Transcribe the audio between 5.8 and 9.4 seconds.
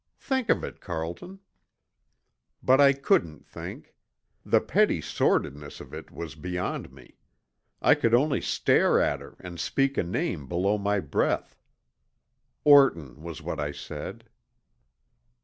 it was beyond me. I could only stare at her